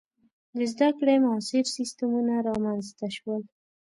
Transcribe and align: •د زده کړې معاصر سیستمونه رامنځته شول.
•د 0.57 0.59
زده 0.71 0.89
کړې 0.97 1.15
معاصر 1.23 1.65
سیستمونه 1.77 2.33
رامنځته 2.49 3.07
شول. 3.17 3.41